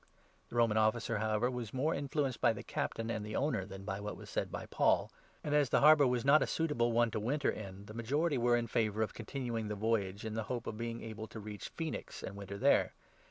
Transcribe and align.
The 0.49 0.55
Roman 0.55 0.77
Officer, 0.77 1.19
however, 1.19 1.51
was 1.51 1.75
more 1.75 1.93
influenced 1.93 2.41
by 2.41 2.53
the 2.53 2.63
cap 2.63 2.97
1 2.97 3.05
1 3.05 3.07
tain 3.07 3.15
and 3.17 3.23
the 3.23 3.35
owner 3.35 3.67
than 3.67 3.83
by 3.85 3.99
what 3.99 4.17
was 4.17 4.31
said 4.31 4.51
by 4.51 4.65
Paul. 4.65 5.11
And, 5.43 5.53
as 5.53 5.69
the 5.69 5.77
12 5.77 5.83
harbour 5.83 6.07
was 6.07 6.25
not 6.25 6.41
a 6.41 6.47
suitable 6.47 6.91
one 6.91 7.11
to 7.11 7.19
winter 7.19 7.51
in, 7.51 7.85
the 7.85 7.93
majority 7.93 8.39
were 8.39 8.57
in 8.57 8.65
favour 8.65 9.03
of 9.03 9.13
continuing 9.13 9.67
the 9.67 9.75
voyage, 9.75 10.25
in 10.25 10.33
the 10.33 10.45
hope 10.49 10.65
of 10.65 10.75
being 10.75 11.03
able 11.03 11.27
to 11.27 11.39
reach 11.39 11.69
Phoenix, 11.69 12.23
and 12.23 12.35
winter 12.35 12.57
there. 12.57 12.93